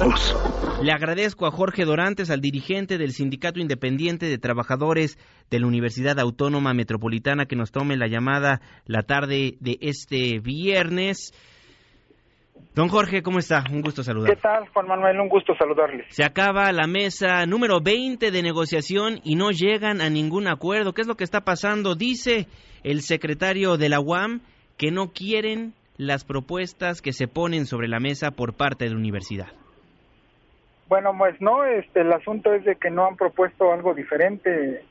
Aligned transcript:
todos. 0.00 0.80
Le 0.82 0.92
agradezco 0.92 1.46
a 1.46 1.50
Jorge 1.50 1.84
Dorantes, 1.84 2.30
al 2.30 2.40
dirigente 2.40 2.96
del 2.96 3.12
Sindicato 3.12 3.60
Independiente 3.60 4.26
de 4.26 4.38
Trabajadores 4.38 5.18
de 5.50 5.60
la 5.60 5.66
Universidad 5.66 6.18
Autónoma 6.18 6.72
Metropolitana, 6.72 7.44
que 7.44 7.56
nos 7.56 7.70
tome 7.70 7.96
la 7.96 8.06
llamada 8.06 8.60
la 8.86 9.02
tarde 9.02 9.56
de 9.60 9.76
este 9.82 10.38
viernes. 10.38 11.34
Don 12.74 12.88
Jorge, 12.88 13.22
¿cómo 13.22 13.38
está? 13.38 13.64
Un 13.70 13.82
gusto 13.82 14.02
saludar. 14.02 14.34
¿Qué 14.34 14.40
tal, 14.40 14.68
Juan 14.68 14.86
Manuel? 14.86 15.20
Un 15.20 15.28
gusto 15.28 15.54
saludarle. 15.54 16.04
Se 16.08 16.24
acaba 16.24 16.72
la 16.72 16.86
mesa 16.86 17.44
número 17.44 17.80
20 17.80 18.30
de 18.30 18.42
negociación 18.42 19.20
y 19.22 19.34
no 19.34 19.50
llegan 19.50 20.00
a 20.00 20.08
ningún 20.08 20.48
acuerdo. 20.48 20.94
¿Qué 20.94 21.02
es 21.02 21.08
lo 21.08 21.16
que 21.16 21.24
está 21.24 21.42
pasando? 21.42 21.94
Dice 21.94 22.46
el 22.84 23.02
secretario 23.02 23.76
de 23.76 23.88
la 23.88 24.00
UAM 24.00 24.40
que 24.78 24.90
no 24.90 25.12
quieren 25.12 25.74
las 25.98 26.24
propuestas 26.24 27.02
que 27.02 27.12
se 27.12 27.28
ponen 27.28 27.66
sobre 27.66 27.88
la 27.88 28.00
mesa 28.00 28.30
por 28.30 28.54
parte 28.54 28.84
de 28.86 28.92
la 28.92 28.96
universidad. 28.96 29.48
Bueno, 30.90 31.16
pues 31.16 31.40
no, 31.40 31.64
este, 31.64 32.00
el 32.00 32.12
asunto 32.12 32.52
es 32.52 32.64
de 32.64 32.74
que 32.74 32.90
no 32.90 33.06
han 33.06 33.16
propuesto 33.16 33.72
algo 33.72 33.94
diferente. 33.94 34.82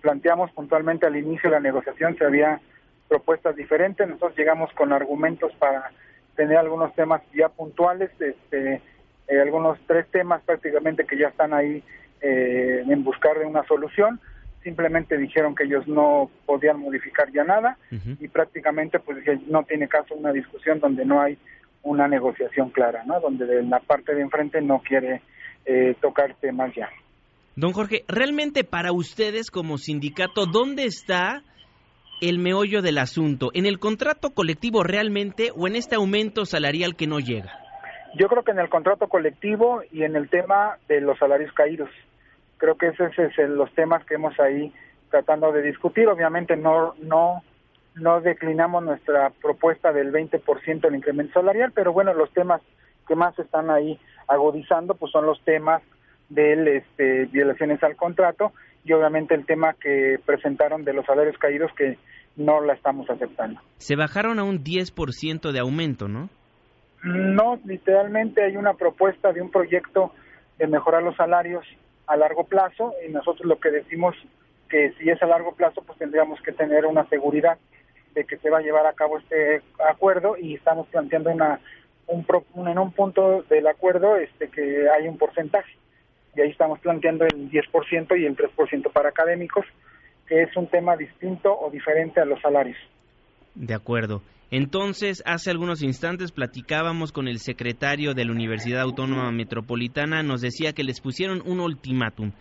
Planteamos 0.00 0.52
puntualmente 0.52 1.06
al 1.06 1.16
inicio 1.16 1.50
de 1.50 1.56
la 1.56 1.60
negociación 1.60 2.16
si 2.16 2.22
había 2.22 2.60
propuestas 3.08 3.56
diferentes. 3.56 4.06
Nosotros 4.06 4.38
llegamos 4.38 4.72
con 4.74 4.92
argumentos 4.92 5.52
para 5.58 5.90
tener 6.36 6.56
algunos 6.56 6.94
temas 6.94 7.20
ya 7.34 7.48
puntuales, 7.48 8.10
este, 8.20 8.80
eh, 9.26 9.40
algunos 9.40 9.76
tres 9.88 10.06
temas 10.12 10.40
prácticamente 10.42 11.04
que 11.04 11.18
ya 11.18 11.26
están 11.26 11.52
ahí 11.52 11.82
eh, 12.20 12.84
en 12.88 13.02
buscar 13.02 13.40
de 13.40 13.44
una 13.44 13.64
solución 13.64 14.20
simplemente 14.62 15.16
dijeron 15.16 15.54
que 15.54 15.64
ellos 15.64 15.86
no 15.86 16.30
podían 16.44 16.80
modificar 16.80 17.30
ya 17.32 17.44
nada 17.44 17.78
y 18.20 18.26
prácticamente 18.26 18.98
pues 18.98 19.18
no 19.46 19.62
tiene 19.62 19.88
caso 19.88 20.14
una 20.14 20.32
discusión 20.32 20.80
donde 20.80 21.04
no 21.04 21.20
hay 21.20 21.38
una 21.82 22.08
negociación 22.08 22.70
clara, 22.70 23.04
¿no? 23.04 23.20
Donde 23.20 23.62
la 23.62 23.80
parte 23.80 24.14
de 24.14 24.22
enfrente 24.22 24.60
no 24.60 24.80
quiere 24.80 25.22
eh, 25.64 25.94
tocar 26.00 26.34
temas 26.40 26.74
ya. 26.74 26.88
Don 27.56 27.72
Jorge, 27.72 28.04
realmente 28.06 28.64
para 28.64 28.92
ustedes 28.92 29.50
como 29.50 29.78
sindicato, 29.78 30.46
¿dónde 30.46 30.84
está 30.84 31.42
el 32.20 32.38
meollo 32.38 32.82
del 32.82 32.98
asunto? 32.98 33.50
¿En 33.52 33.66
el 33.66 33.78
contrato 33.78 34.30
colectivo 34.30 34.82
realmente 34.82 35.50
o 35.56 35.66
en 35.66 35.76
este 35.76 35.96
aumento 35.96 36.44
salarial 36.44 36.94
que 36.96 37.06
no 37.06 37.18
llega? 37.18 37.52
Yo 38.18 38.28
creo 38.28 38.42
que 38.42 38.52
en 38.52 38.58
el 38.58 38.68
contrato 38.68 39.08
colectivo 39.08 39.82
y 39.92 40.02
en 40.02 40.16
el 40.16 40.28
tema 40.30 40.78
de 40.88 41.00
los 41.00 41.18
salarios 41.18 41.52
caídos. 41.52 41.90
Creo 42.56 42.76
que 42.76 42.88
esos 42.88 43.12
son 43.14 43.56
los 43.56 43.72
temas 43.74 44.04
que 44.04 44.14
hemos 44.14 44.38
ahí 44.40 44.72
tratando 45.10 45.52
de 45.52 45.62
discutir. 45.62 46.08
Obviamente 46.08 46.56
no 46.56 46.94
no 47.02 47.42
no 48.00 48.20
declinamos 48.20 48.82
nuestra 48.84 49.30
propuesta 49.30 49.92
del 49.92 50.12
20% 50.12 50.80
del 50.80 50.94
incremento 50.94 51.34
salarial, 51.34 51.72
pero 51.74 51.92
bueno, 51.92 52.14
los 52.14 52.30
temas 52.32 52.62
que 53.06 53.14
más 53.14 53.38
están 53.38 53.70
ahí 53.70 53.98
agudizando 54.26 54.94
pues 54.94 55.10
son 55.12 55.26
los 55.26 55.40
temas 55.42 55.82
de 56.28 56.76
este, 56.76 57.26
violaciones 57.26 57.82
al 57.82 57.96
contrato 57.96 58.52
y 58.84 58.92
obviamente 58.92 59.34
el 59.34 59.46
tema 59.46 59.74
que 59.74 60.18
presentaron 60.24 60.84
de 60.84 60.92
los 60.92 61.06
salarios 61.06 61.36
caídos 61.38 61.70
que 61.76 61.98
no 62.36 62.60
la 62.60 62.74
estamos 62.74 63.08
aceptando. 63.10 63.60
Se 63.78 63.96
bajaron 63.96 64.38
a 64.38 64.44
un 64.44 64.62
10% 64.62 65.50
de 65.50 65.58
aumento, 65.58 66.08
¿no? 66.08 66.28
No, 67.02 67.58
literalmente 67.64 68.44
hay 68.44 68.56
una 68.56 68.74
propuesta 68.74 69.32
de 69.32 69.40
un 69.40 69.50
proyecto 69.50 70.12
de 70.58 70.66
mejorar 70.66 71.02
los 71.02 71.16
salarios 71.16 71.64
a 72.06 72.16
largo 72.16 72.44
plazo 72.44 72.92
y 73.06 73.12
nosotros 73.12 73.46
lo 73.46 73.58
que 73.58 73.70
decimos 73.70 74.14
que 74.68 74.92
si 74.98 75.08
es 75.08 75.22
a 75.22 75.26
largo 75.26 75.54
plazo 75.54 75.82
pues 75.82 75.98
tendríamos 75.98 76.40
que 76.42 76.52
tener 76.52 76.86
una 76.86 77.08
seguridad 77.08 77.58
de 78.14 78.24
que 78.24 78.36
se 78.38 78.50
va 78.50 78.58
a 78.58 78.62
llevar 78.62 78.86
a 78.86 78.92
cabo 78.92 79.18
este 79.18 79.62
acuerdo 79.78 80.36
y 80.36 80.54
estamos 80.54 80.86
planteando 80.88 81.30
una 81.30 81.60
un, 82.06 82.24
en 82.68 82.78
un 82.78 82.92
punto 82.92 83.42
del 83.50 83.66
acuerdo 83.66 84.16
este 84.16 84.48
que 84.48 84.88
hay 84.88 85.06
un 85.08 85.18
porcentaje 85.18 85.72
y 86.34 86.40
ahí 86.40 86.50
estamos 86.50 86.78
planteando 86.80 87.24
el 87.24 87.50
10% 87.50 88.18
y 88.18 88.24
el 88.24 88.36
3% 88.36 88.92
para 88.92 89.10
académicos 89.10 89.66
que 90.26 90.42
es 90.42 90.56
un 90.56 90.66
tema 90.68 90.96
distinto 90.96 91.52
o 91.58 91.70
diferente 91.70 92.20
a 92.20 92.24
los 92.24 92.40
salarios. 92.40 92.76
De 93.54 93.74
acuerdo. 93.74 94.22
Entonces, 94.50 95.22
hace 95.26 95.50
algunos 95.50 95.82
instantes 95.82 96.32
platicábamos 96.32 97.12
con 97.12 97.28
el 97.28 97.38
secretario 97.38 98.14
de 98.14 98.24
la 98.24 98.32
Universidad 98.32 98.82
Autónoma 98.82 99.30
Metropolitana, 99.30 100.22
nos 100.22 100.40
decía 100.40 100.72
que 100.72 100.84
les 100.84 101.00
pusieron 101.00 101.42
un 101.44 101.60
ultimátum. 101.60 102.32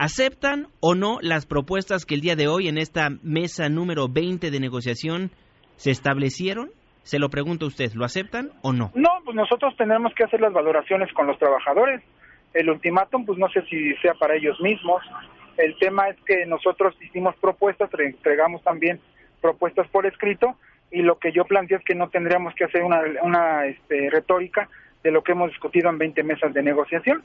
¿Aceptan 0.00 0.68
o 0.78 0.94
no 0.94 1.18
las 1.22 1.44
propuestas 1.44 2.06
que 2.06 2.14
el 2.14 2.20
día 2.20 2.36
de 2.36 2.46
hoy 2.46 2.68
en 2.68 2.78
esta 2.78 3.08
mesa 3.24 3.68
número 3.68 4.06
20 4.08 4.52
de 4.52 4.60
negociación 4.60 5.32
se 5.74 5.90
establecieron? 5.90 6.70
Se 7.02 7.18
lo 7.18 7.30
pregunto 7.30 7.64
a 7.64 7.68
usted, 7.68 7.90
¿lo 7.94 8.04
aceptan 8.04 8.50
o 8.62 8.72
no? 8.72 8.92
No, 8.94 9.08
pues 9.24 9.34
nosotros 9.34 9.76
tenemos 9.76 10.14
que 10.14 10.22
hacer 10.22 10.40
las 10.40 10.52
valoraciones 10.52 11.12
con 11.14 11.26
los 11.26 11.36
trabajadores. 11.40 12.00
El 12.54 12.70
ultimátum, 12.70 13.26
pues 13.26 13.40
no 13.40 13.48
sé 13.48 13.62
si 13.62 13.92
sea 13.96 14.14
para 14.14 14.36
ellos 14.36 14.60
mismos. 14.60 15.02
El 15.56 15.76
tema 15.80 16.08
es 16.10 16.16
que 16.24 16.46
nosotros 16.46 16.94
hicimos 17.02 17.34
propuestas, 17.40 17.90
entregamos 17.98 18.62
también 18.62 19.00
propuestas 19.40 19.88
por 19.88 20.06
escrito 20.06 20.54
y 20.92 21.02
lo 21.02 21.18
que 21.18 21.32
yo 21.32 21.44
planteo 21.44 21.76
es 21.76 21.84
que 21.84 21.96
no 21.96 22.08
tendríamos 22.08 22.54
que 22.54 22.66
hacer 22.66 22.84
una, 22.84 23.00
una 23.22 23.66
este, 23.66 24.10
retórica 24.10 24.68
de 25.02 25.10
lo 25.10 25.24
que 25.24 25.32
hemos 25.32 25.50
discutido 25.50 25.90
en 25.90 25.98
20 25.98 26.22
mesas 26.22 26.54
de 26.54 26.62
negociación. 26.62 27.24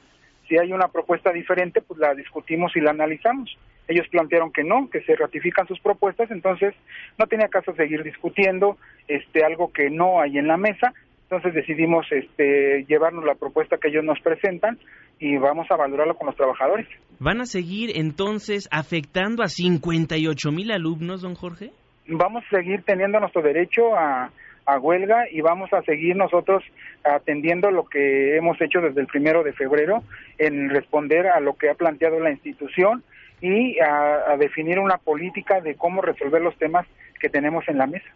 Si 0.54 0.60
hay 0.60 0.72
una 0.72 0.88
propuesta 0.88 1.32
diferente, 1.32 1.82
pues 1.82 2.00
la 2.00 2.14
discutimos 2.14 2.76
y 2.76 2.80
la 2.80 2.92
analizamos. 2.92 3.58
Ellos 3.88 4.08
plantearon 4.12 4.52
que 4.52 4.64
no, 4.64 4.88
que 4.88 5.02
se 5.02 5.16
ratifican 5.16 5.66
sus 5.66 5.80
propuestas, 5.80 6.30
entonces 6.30 6.76
no 7.18 7.26
tenía 7.26 7.48
caso 7.48 7.74
seguir 7.74 8.04
discutiendo 8.04 8.78
este 9.08 9.44
algo 9.44 9.74
que 9.74 9.90
no 9.90 10.22
hay 10.22 10.38
en 10.38 10.46
la 10.46 10.58
mesa. 10.58 10.94
Entonces 11.24 11.56
decidimos 11.56 12.06
este 12.12 12.86
llevarnos 12.88 13.26
la 13.26 13.34
propuesta 13.34 13.78
que 13.78 13.88
ellos 13.88 14.04
nos 14.04 14.20
presentan 14.20 14.78
y 15.18 15.38
vamos 15.38 15.66
a 15.72 15.76
valorarlo 15.76 16.14
con 16.14 16.28
los 16.28 16.36
trabajadores. 16.36 16.88
¿Van 17.18 17.42
a 17.42 17.48
seguir 17.48 17.98
entonces 17.98 18.70
afectando 18.72 19.42
a 19.42 19.48
58 19.48 20.52
mil 20.52 20.72
alumnos, 20.72 21.24
don 21.24 21.34
Jorge? 21.34 21.72
vamos 22.06 22.44
a 22.46 22.58
seguir 22.58 22.84
teniendo 22.84 23.20
nuestro 23.20 23.42
derecho 23.42 23.96
a, 23.96 24.30
huelga 24.80 25.26
y 25.30 25.42
vamos 25.42 25.72
a 25.74 25.82
seguir 25.84 26.16
nosotros 26.16 26.64
atendiendo 27.04 27.72
lo 27.72 27.86
que 27.86 28.38
hemos 28.38 28.60
hecho 28.62 28.80
desde 28.80 29.02
el 29.02 29.08
primero 29.08 29.44
de 29.44 29.54
febrero 29.54 30.04
en 30.38 30.70
responder 30.70 31.28
a 31.28 31.40
lo 31.40 31.54
que 31.56 31.70
ha 31.70 31.76
planteado 31.76 32.20
la 32.20 32.32
institución 32.32 33.04
y 33.42 33.78
a, 33.80 34.38
definir 34.38 34.80
una 34.80 34.98
política 34.98 35.60
de 35.60 35.76
cómo 35.76 36.02
resolver 36.02 36.42
los 36.42 36.58
temas 36.58 36.88
que 37.20 37.30
tenemos 37.30 37.66
en 37.68 37.78
la 37.78 37.88
mesa. 37.88 38.08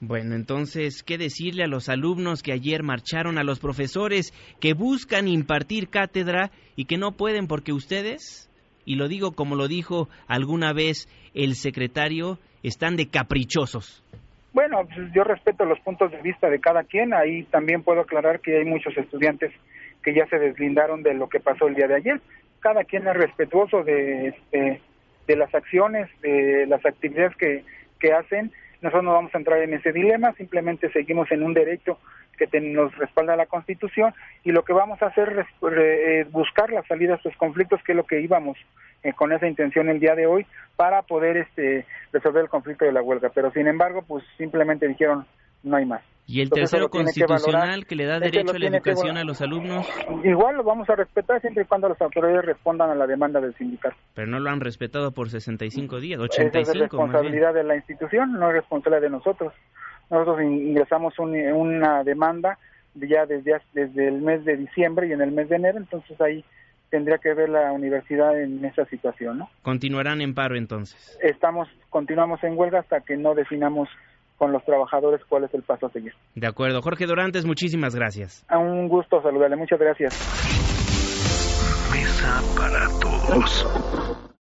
Bueno, 0.00 0.34
entonces, 0.34 1.02
¿qué 1.02 1.18
decirle 1.18 1.62
a 1.62 1.68
los 1.68 1.88
alumnos 1.88 2.42
que 2.42 2.52
ayer 2.52 2.82
marcharon, 2.82 3.38
a 3.38 3.44
los 3.44 3.60
profesores 3.60 4.32
que 4.58 4.72
buscan 4.72 5.28
impartir 5.28 5.88
cátedra 5.88 6.50
y 6.74 6.86
que 6.86 6.96
no 6.96 7.12
pueden 7.12 7.46
porque 7.46 7.72
ustedes, 7.72 8.50
y 8.84 8.96
lo 8.96 9.08
digo 9.08 9.32
como 9.32 9.56
lo 9.56 9.68
dijo 9.68 10.08
alguna 10.26 10.72
vez 10.72 11.06
el 11.34 11.54
secretario, 11.54 12.38
están 12.62 12.96
de 12.96 13.08
caprichosos. 13.08 14.02
Bueno, 14.52 14.86
pues, 14.86 15.12
yo 15.12 15.24
respeto 15.24 15.64
los 15.64 15.80
puntos 15.80 16.10
de 16.10 16.20
vista 16.22 16.50
de 16.50 16.60
cada 16.60 16.84
quien. 16.84 17.14
Ahí 17.14 17.44
también 17.44 17.82
puedo 17.82 18.00
aclarar 18.00 18.40
que 18.40 18.58
hay 18.58 18.64
muchos 18.64 18.96
estudiantes 18.96 19.52
que 20.02 20.14
ya 20.14 20.26
se 20.26 20.38
deslindaron 20.38 21.02
de 21.02 21.14
lo 21.14 21.28
que 21.28 21.40
pasó 21.40 21.68
el 21.68 21.74
día 21.74 21.88
de 21.88 21.96
ayer. 21.96 22.20
Cada 22.60 22.84
quien 22.84 23.06
es 23.06 23.14
respetuoso 23.14 23.84
de, 23.84 24.28
este, 24.28 24.80
de 25.26 25.36
las 25.36 25.54
acciones, 25.54 26.08
de 26.20 26.66
las 26.66 26.84
actividades 26.84 27.36
que, 27.36 27.64
que 27.98 28.12
hacen. 28.12 28.52
Nosotros 28.82 29.04
no 29.04 29.12
vamos 29.12 29.34
a 29.34 29.38
entrar 29.38 29.62
en 29.62 29.74
ese 29.74 29.92
dilema, 29.92 30.32
simplemente 30.34 30.90
seguimos 30.90 31.30
en 31.32 31.42
un 31.42 31.54
derecho 31.54 31.98
que 32.38 32.60
nos 32.60 32.96
respalda 32.96 33.36
la 33.36 33.46
Constitución 33.46 34.14
y 34.44 34.52
lo 34.52 34.64
que 34.64 34.72
vamos 34.72 35.02
a 35.02 35.06
hacer 35.06 35.46
es 35.60 36.32
buscar 36.32 36.70
la 36.70 36.82
salida 36.84 37.14
a 37.14 37.16
estos 37.16 37.36
conflictos, 37.36 37.82
que 37.82 37.92
es 37.92 37.96
lo 37.96 38.04
que 38.04 38.20
íbamos 38.20 38.56
eh, 39.02 39.12
con 39.12 39.32
esa 39.32 39.46
intención 39.46 39.88
el 39.88 40.00
día 40.00 40.14
de 40.14 40.26
hoy 40.26 40.46
para 40.76 41.02
poder 41.02 41.36
este 41.36 41.86
resolver 42.12 42.42
el 42.42 42.48
conflicto 42.48 42.84
de 42.84 42.92
la 42.92 43.02
huelga. 43.02 43.30
Pero 43.34 43.50
sin 43.52 43.66
embargo, 43.66 44.02
pues 44.02 44.24
simplemente 44.36 44.88
dijeron 44.88 45.26
no 45.62 45.76
hay 45.76 45.84
más. 45.84 46.02
¿Y 46.30 46.40
el 46.42 46.50
tercero 46.50 46.88
constitucional 46.90 47.86
que, 47.86 47.96
le 47.96 48.06
da 48.06 48.20
derecho 48.20 48.54
a 48.54 48.58
la 48.58 48.68
educación 48.68 49.16
a 49.16 49.24
los 49.24 49.40
alumnos? 49.40 49.84
Igual 50.22 50.58
lo 50.58 50.62
vamos 50.62 50.88
a 50.88 50.94
respetar 50.94 51.40
siempre 51.40 51.64
y 51.64 51.66
cuando 51.66 51.88
las 51.88 52.00
autoridades 52.00 52.44
respondan 52.44 52.88
a 52.88 52.94
la 52.94 53.08
demanda 53.08 53.40
del 53.40 53.52
sindicato. 53.56 53.96
Pero 54.14 54.28
no 54.28 54.38
lo 54.38 54.48
han 54.48 54.60
respetado 54.60 55.10
por 55.10 55.28
65 55.28 55.98
días, 55.98 56.20
85. 56.20 56.70
es 56.70 56.78
responsabilidad 56.78 57.52
de 57.52 57.64
la 57.64 57.74
institución, 57.74 58.34
no 58.34 58.46
es 58.48 58.54
responsabilidad 58.54 59.02
de 59.02 59.10
nosotros. 59.10 59.52
Nosotros 60.08 60.40
ingresamos 60.42 61.14
una 61.18 62.04
demanda 62.04 62.58
ya 62.94 63.26
desde, 63.26 63.60
desde 63.72 64.06
el 64.06 64.22
mes 64.22 64.44
de 64.44 64.56
diciembre 64.56 65.08
y 65.08 65.12
en 65.12 65.22
el 65.22 65.32
mes 65.32 65.48
de 65.48 65.56
enero, 65.56 65.78
entonces 65.78 66.20
ahí 66.20 66.44
tendría 66.90 67.18
que 67.18 67.34
ver 67.34 67.48
la 67.48 67.72
universidad 67.72 68.40
en 68.40 68.64
esa 68.64 68.84
situación, 68.86 69.38
¿no? 69.38 69.50
Continuarán 69.62 70.20
en 70.20 70.34
paro 70.34 70.56
entonces. 70.56 71.18
Estamos, 71.22 71.68
continuamos 71.88 72.42
en 72.44 72.56
huelga 72.56 72.80
hasta 72.80 73.00
que 73.00 73.16
no 73.16 73.34
definamos 73.34 73.88
con 74.40 74.52
los 74.52 74.64
trabajadores 74.64 75.20
cuál 75.28 75.44
es 75.44 75.52
el 75.52 75.62
paso 75.62 75.86
a 75.86 75.90
seguir. 75.90 76.14
De 76.34 76.46
acuerdo. 76.46 76.80
Jorge 76.80 77.04
Dorantes, 77.04 77.44
muchísimas 77.44 77.94
gracias. 77.94 78.42
A 78.48 78.56
un 78.56 78.88
gusto 78.88 79.20
saludarle. 79.20 79.56
Muchas 79.56 79.78
gracias. 79.78 80.14
Mesa 81.92 82.40
para 82.56 82.88
todos. 83.00 84.29